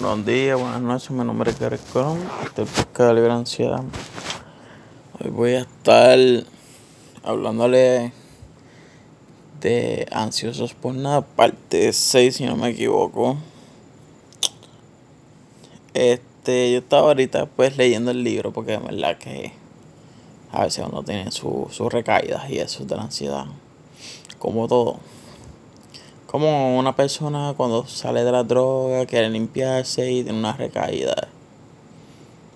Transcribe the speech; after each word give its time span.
Buenos 0.00 0.24
días, 0.24 0.58
buenas 0.58 0.80
noches, 0.80 1.10
mi 1.10 1.22
nombre 1.22 1.50
es 1.50 1.60
Gary 1.60 1.76
Colón, 1.92 2.26
este 2.42 2.62
es 2.62 2.70
de 2.96 3.14
Libre 3.14 3.32
Ansiedad. 3.32 3.84
Hoy 5.20 5.30
voy 5.30 5.50
a 5.52 5.60
estar 5.60 6.18
hablándole 7.22 8.10
de 9.60 10.08
Ansiosos 10.10 10.72
por 10.72 10.94
Nada, 10.94 11.20
parte 11.20 11.92
6, 11.92 12.34
si 12.34 12.46
no 12.46 12.56
me 12.56 12.70
equivoco. 12.70 13.36
Este, 15.92 16.72
yo 16.72 16.78
estaba 16.78 17.08
ahorita 17.08 17.44
pues 17.44 17.76
leyendo 17.76 18.10
el 18.10 18.24
libro 18.24 18.54
porque 18.54 18.76
es 18.76 18.82
verdad 18.82 19.18
que 19.18 19.52
a 20.50 20.64
veces 20.64 20.82
uno 20.90 21.02
tiene 21.02 21.30
sus 21.30 21.78
recaídas 21.92 22.48
y 22.48 22.58
eso 22.58 22.86
de 22.86 22.96
la 22.96 23.02
ansiedad, 23.02 23.44
como 24.38 24.66
todo. 24.66 24.98
Como 26.30 26.78
una 26.78 26.94
persona 26.94 27.54
cuando 27.56 27.88
sale 27.88 28.22
de 28.22 28.30
la 28.30 28.44
droga 28.44 29.04
quiere 29.04 29.28
limpiarse 29.28 30.12
y 30.12 30.22
tiene 30.22 30.38
una 30.38 30.52
recaída. 30.52 31.26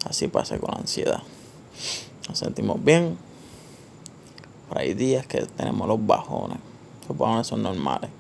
Así 0.09 0.28
pasa 0.28 0.60
con 0.60 0.70
la 0.70 0.78
ansiedad. 0.78 1.24
Nos 2.29 2.38
sentimos 2.38 2.84
bien. 2.84 3.18
Pero 4.68 4.80
hay 4.80 4.95
días 4.95 5.27
que 5.27 5.45
tenemos 5.46 5.88
los 5.88 6.06
bajones. 6.06 6.59
Los 7.09 7.18
bajones 7.18 7.48
son 7.48 7.65
normales. 7.65 8.10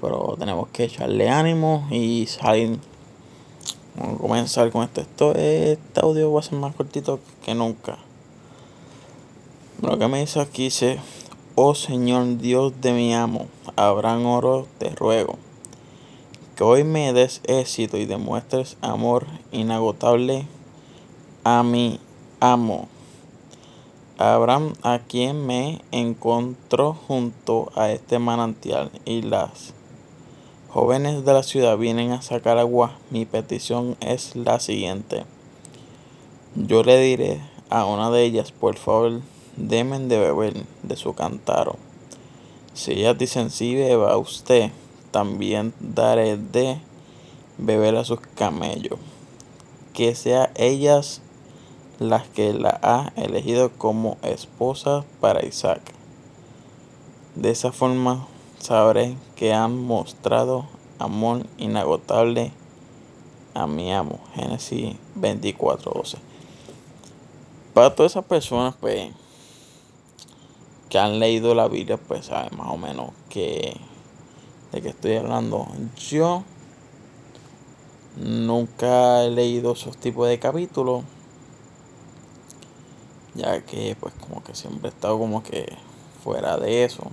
Pero 0.00 0.36
tenemos 0.38 0.68
que 0.68 0.84
echarle 0.84 1.28
ánimo 1.28 1.88
y 1.90 2.28
salir. 2.28 2.78
Vamos 3.96 4.14
a 4.14 4.18
comenzar 4.18 4.70
con 4.70 4.84
esto. 4.84 5.00
esto 5.00 5.32
este 5.34 6.00
audio 6.00 6.32
va 6.32 6.38
a 6.38 6.42
ser 6.44 6.60
más 6.60 6.76
cortito 6.76 7.18
que 7.44 7.56
nunca. 7.56 7.98
Lo 9.82 9.98
que 9.98 10.06
me 10.06 10.20
dice 10.20 10.38
aquí 10.38 10.64
dice 10.64 11.00
Oh 11.56 11.74
Señor 11.74 12.38
Dios 12.38 12.80
de 12.80 12.92
mi 12.92 13.12
amo, 13.12 13.48
Abraham 13.74 14.24
oro 14.26 14.68
te 14.78 14.90
ruego, 14.90 15.34
que 16.54 16.62
hoy 16.62 16.84
me 16.84 17.12
des 17.12 17.40
éxito 17.44 17.96
y 17.96 18.06
demuestres 18.06 18.76
amor 18.82 19.26
inagotable 19.50 20.46
a 21.42 21.64
mi 21.64 21.98
amo. 22.38 22.88
Abraham, 24.16 24.74
a 24.82 25.00
quien 25.00 25.44
me 25.44 25.80
encontró 25.90 26.94
junto 26.94 27.72
a 27.74 27.90
este 27.90 28.20
manantial, 28.20 28.92
y 29.04 29.22
las 29.22 29.74
jóvenes 30.68 31.24
de 31.24 31.32
la 31.32 31.42
ciudad 31.42 31.76
vienen 31.76 32.12
a 32.12 32.22
sacar 32.22 32.58
agua. 32.58 32.96
Mi 33.10 33.26
petición 33.26 33.96
es 34.00 34.36
la 34.36 34.60
siguiente. 34.60 35.24
Yo 36.54 36.84
le 36.84 37.00
diré 37.00 37.40
a 37.70 37.86
una 37.86 38.10
de 38.10 38.22
ellas, 38.22 38.52
por 38.52 38.76
favor, 38.76 39.20
demen 39.56 40.08
de 40.08 40.18
beber 40.18 40.64
de 40.82 40.96
su 40.96 41.14
cántaro. 41.14 41.76
Si 42.74 42.92
ellas 42.92 43.18
dicen 43.18 43.50
sí, 43.50 43.74
beba 43.74 44.16
usted, 44.16 44.70
también 45.10 45.74
daré 45.80 46.36
de 46.36 46.78
beber 47.58 47.96
a 47.96 48.04
sus 48.04 48.20
camellos. 48.34 48.98
Que 49.92 50.14
sea 50.14 50.50
ellas 50.54 51.20
las 51.98 52.26
que 52.28 52.54
la 52.54 52.78
ha 52.82 53.12
elegido 53.16 53.70
como 53.70 54.16
esposa 54.22 55.04
para 55.20 55.44
Isaac. 55.44 55.80
De 57.34 57.50
esa 57.50 57.72
forma 57.72 58.26
sabré 58.58 59.16
que 59.36 59.52
han 59.52 59.82
mostrado 59.82 60.66
amor 60.98 61.46
inagotable 61.58 62.52
a 63.54 63.66
mi 63.66 63.92
amo. 63.92 64.20
Génesis 64.34 64.96
24:12. 65.16 66.18
Para 67.74 67.94
todas 67.94 68.12
esas 68.12 68.24
personas, 68.24 68.74
pues 68.80 69.12
que 70.90 70.98
han 70.98 71.20
leído 71.20 71.54
la 71.54 71.68
Biblia, 71.68 71.96
pues 71.96 72.26
saben 72.26 72.58
más 72.58 72.68
o 72.68 72.76
menos 72.76 73.10
que, 73.28 73.76
de 74.72 74.82
qué 74.82 74.88
estoy 74.88 75.16
hablando. 75.16 75.68
Yo 75.96 76.42
nunca 78.16 79.22
he 79.22 79.30
leído 79.30 79.72
esos 79.72 79.96
tipos 79.96 80.28
de 80.28 80.40
capítulos, 80.40 81.04
ya 83.34 83.60
que 83.62 83.96
pues 84.00 84.12
como 84.14 84.42
que 84.42 84.56
siempre 84.56 84.90
he 84.90 84.92
estado 84.92 85.16
como 85.16 85.44
que 85.44 85.72
fuera 86.24 86.58
de 86.58 86.84
eso. 86.84 87.04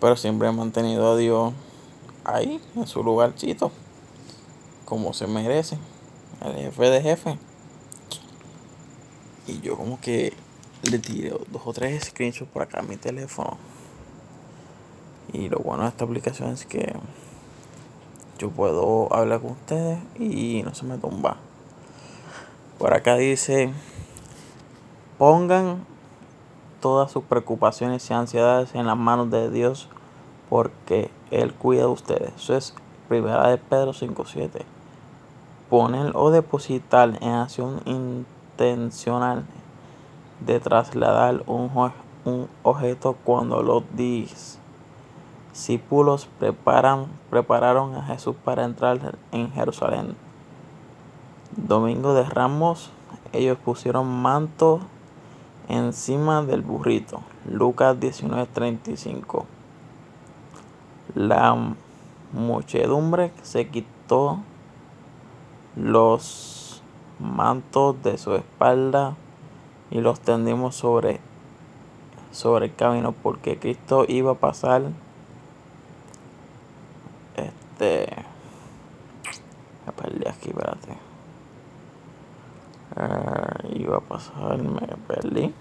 Pero 0.00 0.16
siempre 0.16 0.48
he 0.48 0.52
mantenido 0.52 1.12
a 1.12 1.16
Dios 1.16 1.52
ahí, 2.24 2.60
en 2.74 2.86
su 2.88 3.04
lugarcito, 3.04 3.70
como 4.84 5.12
se 5.14 5.28
merece, 5.28 5.78
el 6.44 6.54
jefe 6.54 6.90
de 6.90 7.00
jefe. 7.00 7.38
Y 9.46 9.60
yo 9.60 9.76
como 9.76 10.00
que 10.00 10.32
le 10.90 10.98
tiré 10.98 11.30
dos 11.30 11.62
o 11.64 11.72
tres 11.72 12.04
screenshots 12.04 12.50
por 12.50 12.62
acá 12.62 12.80
a 12.80 12.82
mi 12.82 12.96
teléfono. 12.96 13.56
Y 15.32 15.48
lo 15.48 15.58
bueno 15.58 15.84
de 15.84 15.90
esta 15.90 16.04
aplicación 16.04 16.50
es 16.50 16.66
que 16.66 16.94
yo 18.38 18.50
puedo 18.50 19.12
hablar 19.14 19.40
con 19.40 19.52
ustedes 19.52 19.98
y 20.18 20.62
no 20.64 20.74
se 20.74 20.84
me 20.84 20.98
tumba. 20.98 21.36
Por 22.78 22.92
acá 22.94 23.16
dice, 23.16 23.72
pongan 25.18 25.84
todas 26.80 27.12
sus 27.12 27.22
preocupaciones 27.24 28.10
y 28.10 28.14
ansiedades 28.14 28.74
en 28.74 28.86
las 28.86 28.96
manos 28.96 29.30
de 29.30 29.50
Dios 29.50 29.88
porque 30.50 31.10
Él 31.30 31.54
cuida 31.54 31.82
de 31.82 31.86
ustedes. 31.86 32.34
Eso 32.36 32.56
es 32.56 32.74
primera 33.08 33.48
de 33.48 33.58
Pedro 33.58 33.92
5.7. 33.92 34.64
Poner 35.70 36.10
o 36.14 36.30
depositar 36.30 37.16
en 37.22 37.30
acción 37.30 37.80
intencional 37.86 39.44
de 40.46 40.60
trasladar 40.60 41.42
un, 41.46 41.70
un 42.24 42.48
objeto 42.62 43.16
cuando 43.24 43.62
los 43.62 43.84
discípulos 45.52 46.28
preparan, 46.38 47.06
prepararon 47.30 47.94
a 47.94 48.02
Jesús 48.02 48.36
para 48.44 48.64
entrar 48.64 49.16
en 49.32 49.52
Jerusalén. 49.52 50.16
Domingo 51.56 52.14
de 52.14 52.24
Ramos, 52.24 52.90
ellos 53.32 53.58
pusieron 53.62 54.08
manto 54.08 54.80
encima 55.68 56.42
del 56.42 56.62
burrito. 56.62 57.20
Lucas 57.46 57.98
19:35. 57.98 59.44
La 61.14 61.56
muchedumbre 62.32 63.32
se 63.42 63.68
quitó 63.68 64.38
los 65.76 66.82
mantos 67.18 68.02
de 68.02 68.18
su 68.18 68.34
espalda 68.34 69.14
y 69.92 70.00
los 70.00 70.20
tendimos 70.20 70.74
sobre, 70.74 71.20
sobre 72.32 72.66
el 72.66 72.74
camino 72.74 73.12
porque 73.12 73.58
Cristo 73.58 74.06
iba 74.08 74.32
a 74.32 74.36
pasar. 74.36 74.82
Este 77.36 78.06
me 79.86 79.92
perdí 79.92 80.26
aquí 80.26 80.48
espérate. 80.48 80.96
Uh, 82.96 83.78
iba 83.78 83.98
a 83.98 84.00
pasar 84.00 84.62
me 84.62 84.86
perdí. 85.06 85.54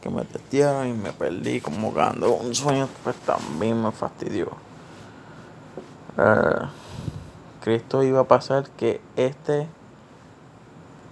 Que 0.00 0.10
me 0.10 0.24
testearon 0.24 0.88
y 0.88 0.92
me 0.94 1.12
perdí 1.12 1.60
como 1.60 1.92
cuando 1.92 2.32
un 2.32 2.54
sueño 2.54 2.88
pues 3.04 3.14
también 3.18 3.80
me 3.80 3.92
fastidió. 3.92 4.48
Uh, 6.16 6.66
Cristo 7.62 8.02
iba 8.02 8.20
a 8.20 8.24
pasar 8.24 8.68
que 8.70 9.00
este 9.14 9.68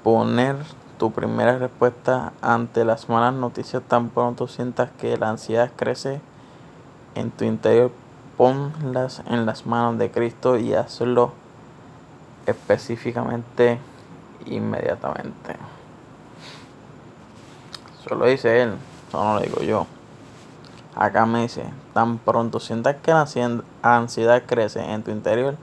poner 0.03 0.57
tu 0.99 1.13
primera 1.13 1.59
respuesta 1.59 2.33
ante 2.43 2.85
las 2.85 3.09
malas 3.09 3.33
noticias 3.33 3.83
tan 3.87 4.11
pronto 4.11 4.49
sientas 4.49 4.91
que 5.01 5.17
la 5.17 5.31
ansiedad 5.31 5.71
crece 5.77 6.21
en 7.15 7.31
tu 7.31 7.45
interior, 7.45 7.93
ponlas 8.37 9.23
en 9.27 9.47
las 9.47 9.65
manos 9.65 9.99
de 9.99 10.11
Cristo 10.11 10.59
y 10.59 10.75
hazlo 10.75 11.33
específicamente 12.47 13.79
inmediatamente. 14.47 15.57
Eso 18.01 18.15
lo 18.17 18.27
dice 18.27 18.63
él, 18.63 18.75
eso 19.09 19.23
no 19.23 19.35
lo 19.35 19.41
digo 19.41 19.63
yo. 19.63 19.87
Acá 20.97 21.27
me 21.27 21.43
dice, 21.43 21.65
tan 21.95 22.19
pronto 22.19 22.59
sientas 22.59 22.97
que 22.97 23.13
la 23.13 23.27
ansiedad 23.83 24.43
crece 24.47 24.81
en 24.81 25.05
tu 25.05 25.13
interior, 25.13 25.57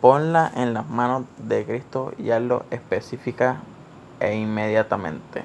ponla 0.00 0.50
en 0.54 0.74
las 0.74 0.88
manos 0.88 1.24
de 1.38 1.64
Cristo 1.64 2.12
y 2.18 2.30
hazlo 2.30 2.64
específicamente 2.70 3.73
e 4.26 4.36
inmediatamente. 4.36 5.44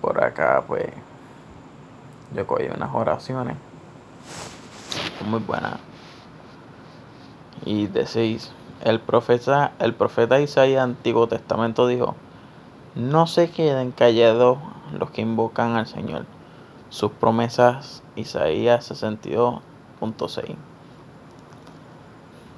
Por 0.00 0.22
acá 0.22 0.64
pues 0.66 0.86
yo 2.34 2.46
cogí 2.46 2.66
unas 2.66 2.94
oraciones 2.94 3.56
muy 5.26 5.40
buenas. 5.40 5.78
Y 7.64 7.86
decís, 7.88 8.52
el 8.84 9.00
profeta, 9.00 9.72
el 9.78 9.94
profeta 9.94 10.40
Isaías 10.40 10.82
Antiguo 10.82 11.26
Testamento 11.26 11.86
dijo, 11.86 12.14
no 12.94 13.26
se 13.26 13.50
queden 13.50 13.92
callados 13.92 14.58
los 14.92 15.10
que 15.10 15.22
invocan 15.22 15.76
al 15.76 15.86
Señor. 15.86 16.26
Sus 16.88 17.12
promesas, 17.12 18.02
Isaías 18.16 18.90
62.6. 18.90 20.56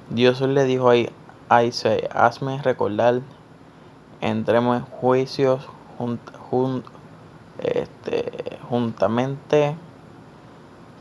Dios 0.09 0.41
le 0.41 0.63
dijo 0.65 0.89
se 1.71 2.09
hazme 2.13 2.61
recordar, 2.61 3.21
entremos 4.21 4.77
en 4.77 4.85
juicios 4.85 5.67
este, 7.59 8.57
juntamente 8.69 9.75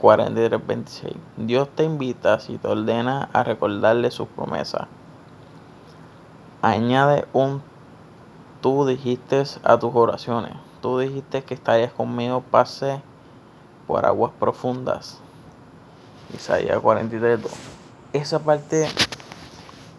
43:26. 0.03 1.15
Dios 1.37 1.69
te 1.69 1.85
invita 1.85 2.41
si 2.41 2.59
te 2.59 2.67
ordena 2.67 3.29
a 3.33 3.45
recordarle 3.45 4.11
sus 4.11 4.27
promesas. 4.27 4.89
Añade 6.63 7.27
un 7.33 7.63
tú 8.61 8.85
dijiste 8.87 9.45
a 9.63 9.79
tus 9.79 9.95
oraciones. 9.95 10.55
Tú 10.83 10.99
dijiste 10.99 11.45
que 11.45 11.55
estarías 11.55 11.93
conmigo, 11.93 12.43
pase 12.51 13.01
por 13.87 14.05
aguas 14.05 14.33
profundas. 14.39 15.21
Isaías 16.35 16.81
43. 16.81 17.41
Esa 18.13 18.41
parte 18.41 18.89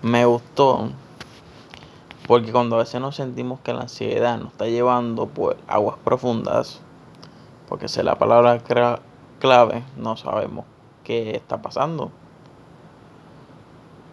me 0.01 0.25
gustó 0.25 0.89
porque 2.31 2.53
cuando 2.53 2.77
a 2.77 2.80
veces 2.80 3.01
nos 3.01 3.18
sentimos 3.18 3.59
que 3.59 3.74
la 3.74 3.81
ansiedad 3.81 4.38
nos 4.38 4.53
está 4.53 4.65
llevando 4.65 5.27
por 5.27 5.57
aguas 5.68 5.98
profundas, 6.03 6.80
porque 7.68 7.88
es 7.88 7.98
la 7.98 8.15
palabra 8.15 8.62
clave, 9.39 9.83
no 9.98 10.15
sabemos 10.15 10.65
qué 11.03 11.36
está 11.36 11.62
pasando. 11.62 12.09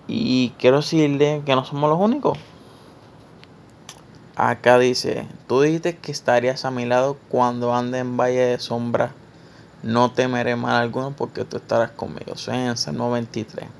Y 0.08 0.50
quiero 0.58 0.78
decirle 0.78 1.42
que 1.46 1.54
no 1.54 1.64
somos 1.64 1.88
los 1.90 2.00
únicos. 2.00 2.36
Acá 4.34 4.78
dice, 4.80 5.28
tú 5.46 5.60
dijiste 5.60 5.98
que 5.98 6.10
estarías 6.10 6.64
a 6.64 6.72
mi 6.72 6.86
lado 6.86 7.18
cuando 7.28 7.72
ande 7.72 7.98
en 7.98 8.16
valle 8.16 8.40
de 8.40 8.58
sombra. 8.58 9.12
No 9.84 10.10
temeré 10.10 10.56
mal 10.56 10.74
alguno 10.74 11.12
porque 11.16 11.44
tú 11.44 11.58
estarás 11.58 11.92
conmigo. 11.92 12.32
Eso 12.32 12.50
es 12.50 12.58
en 12.58 12.76
Salmo 12.76 13.12
23. 13.12 13.77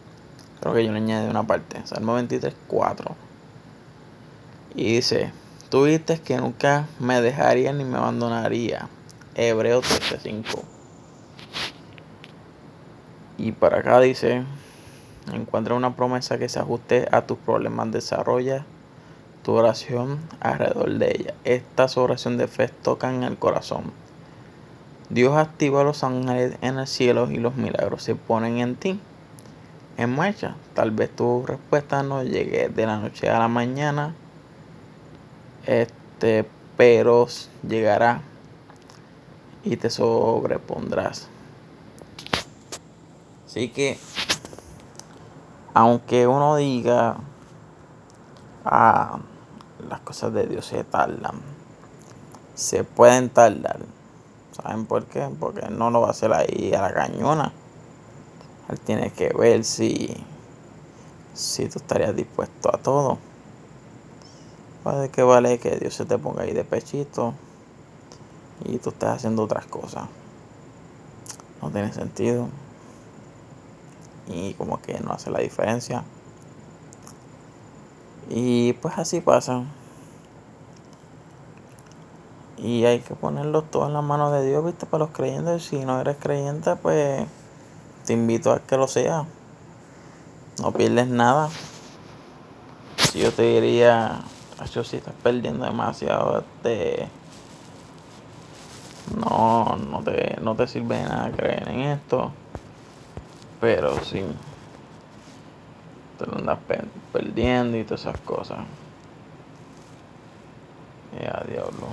Creo 0.61 0.75
que 0.75 0.85
yo 0.85 0.93
le 0.93 0.99
añadí 0.99 1.29
una 1.29 1.47
parte. 1.47 1.81
Salmo 1.85 2.15
23, 2.15 2.55
4. 2.67 3.17
Y 4.75 4.95
dice, 4.97 5.33
tú 5.71 5.85
dijiste 5.85 6.21
que 6.21 6.37
nunca 6.37 6.87
me 6.99 7.21
dejaría 7.21 7.73
ni 7.73 7.85
me 7.85 7.99
abandonaría. 7.99 8.89
Hebreo 9.35 9.81
13, 9.81 10.19
5. 10.21 10.65
Y 13.39 13.53
para 13.53 13.79
acá 13.79 14.01
dice, 14.01 14.43
encuentra 15.33 15.75
una 15.75 15.95
promesa 15.95 16.39
que 16.39 16.49
se 16.49 16.59
ajuste 16.59 17.09
a 17.13 17.23
tus 17.23 17.39
problemas, 17.39 17.93
desarrolla 17.93 18.65
tu 19.45 19.53
oración 19.53 20.19
alrededor 20.41 20.93
de 20.99 21.13
ella. 21.13 21.35
Estas 21.45 21.97
oraciones 21.97 22.41
de 22.41 22.49
fe 22.49 22.69
tocan 22.69 23.23
el 23.23 23.39
corazón. 23.39 23.93
Dios 25.09 25.37
activa 25.37 25.83
a 25.83 25.85
los 25.85 26.03
ángeles 26.03 26.59
en 26.61 26.79
el 26.79 26.87
cielo 26.89 27.31
y 27.31 27.37
los 27.37 27.55
milagros 27.55 28.03
se 28.03 28.17
ponen 28.17 28.59
en 28.59 28.75
ti 28.75 29.01
en 29.99 30.15
marcha. 30.15 30.55
Tal 30.75 30.93
vez 30.93 31.15
tu 31.15 31.45
respuesta 31.45 32.03
no 32.03 32.23
llegue 32.23 32.71
de 32.71 32.87
la 32.87 32.99
noche 32.99 33.29
a 33.29 33.39
la 33.39 33.49
mañana, 33.49 34.15
este, 35.67 36.49
pero 36.77 37.27
llegará 37.69 38.23
y 39.65 39.77
te 39.77 39.91
sobrepondrás. 39.91 41.29
Así 43.45 43.69
que, 43.71 43.99
aunque 45.75 46.27
uno 46.27 46.57
diga, 46.57 47.17
ah, 48.65 49.19
las 49.89 50.01
cosas 50.01 50.33
de 50.33 50.47
Dios 50.47 50.67
se 50.67 50.85
tardan. 50.85 51.41
Se 52.55 52.85
pueden 52.85 53.31
tardar. 53.31 53.81
¿Saben 54.53 54.87
por 54.87 55.07
qué? 55.07 55.29
Porque 55.39 55.69
no 55.71 55.91
lo 55.91 56.01
va 56.01 56.09
a 56.09 56.11
hacer 56.11 56.33
ahí 56.33 56.73
a 56.75 56.83
la 56.83 56.93
cañona. 56.93 57.53
Él 58.69 58.79
tiene 58.81 59.11
que 59.11 59.31
ver 59.31 59.65
si, 59.65 60.15
si 61.35 61.69
tú 61.69 61.79
estarías 61.79 62.15
dispuesto 62.15 62.75
a 62.75 62.79
todo. 62.79 63.19
Puede 64.85 65.09
que 65.09 65.23
vale 65.23 65.59
que 65.59 65.77
Dios 65.77 65.95
se 65.95 66.05
te 66.05 66.19
ponga 66.19 66.43
ahí 66.43 66.53
de 66.53 66.65
pechito 66.65 67.35
y 68.65 68.79
tú 68.79 68.91
estés 68.91 69.09
haciendo 69.09 69.43
otras 69.43 69.67
cosas. 69.67 70.09
No 71.63 71.71
tiene 71.71 71.93
sentido. 71.93 72.49
Y 74.29 74.55
como 74.55 74.81
que 74.83 75.01
no 75.01 75.13
hace 75.13 75.31
la 75.31 75.41
diferencia. 75.41 76.05
Y 78.29 78.75
pues 78.75 78.99
así 78.99 79.21
pasa. 79.21 79.65
Y 82.59 82.85
hay 82.85 83.01
que 83.01 83.15
ponerlo 83.15 83.63
todo 83.63 83.87
en 83.87 83.95
las 83.95 84.05
manos 84.05 84.33
de 84.33 84.47
Dios, 84.47 84.65
¿viste? 84.65 84.85
Para 84.85 85.05
los 85.05 85.15
creyentes. 85.15 85.63
Si 85.65 85.85
no 85.85 86.01
eres 86.01 86.17
creyente, 86.19 86.77
pues 86.77 87.27
te 88.09 88.15
invito 88.15 88.53
a 88.53 88.61
que 88.61 88.79
lo 88.79 88.89
seas. 88.89 89.27
No 90.63 90.73
pierdes 90.73 91.09
nada. 91.09 91.51
Si 92.97 93.19
yo 93.19 93.31
te 93.35 93.43
diría, 93.43 94.21
yo 94.73 94.83
si 94.83 94.97
estás 94.97 95.13
perdiendo 95.23 95.67
demasiado, 95.67 96.39
este, 96.39 97.07
no, 99.15 99.77
no 99.77 100.03
te, 100.03 100.39
no 100.41 100.55
te 100.55 100.67
sirve 100.67 100.97
de 100.97 101.03
nada 101.03 101.31
creer 101.33 101.69
en 101.69 101.81
esto. 101.81 102.33
Pero 103.61 104.03
sí 104.03 104.25
te 106.19 106.25
lo 106.25 106.39
andas 106.39 106.61
perdiendo 107.13 107.77
y 107.77 107.85
todas 107.85 108.01
esas 108.01 108.21
cosas. 108.23 108.61
Ya, 111.13 111.45
diablo. 111.47 111.89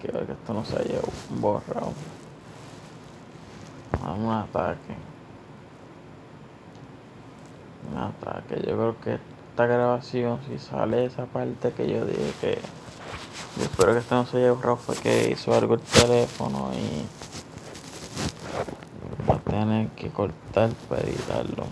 Quiero 0.00 0.24
que 0.24 0.32
esto 0.32 0.54
no 0.54 0.64
se 0.64 0.76
haya 0.76 1.00
borrado. 1.28 1.92
Un 4.00 4.30
ataque. 4.30 4.94
Un 7.90 7.98
ataque. 7.98 8.56
Yo 8.66 8.76
creo 8.76 9.00
que 9.00 9.18
esta 9.50 9.66
grabación, 9.66 10.40
si 10.48 10.58
sale 10.58 11.06
esa 11.06 11.26
parte 11.26 11.72
que 11.72 11.88
yo 11.88 12.04
dije 12.04 12.32
que. 12.40 12.58
Yo 13.56 13.64
espero 13.64 13.92
que 13.92 13.98
esto 13.98 14.14
no 14.14 14.24
se 14.26 14.38
haya 14.38 14.52
borrado, 14.52 14.76
fue 14.76 14.96
que 14.96 15.30
hizo 15.30 15.54
algo 15.54 15.74
el 15.74 15.80
teléfono 15.80 16.70
y. 16.72 17.06
Va 19.28 19.34
a 19.34 19.38
tener 19.38 19.88
que 19.90 20.10
cortar 20.10 20.70
para 20.88 21.02
editarlo. 21.02 21.66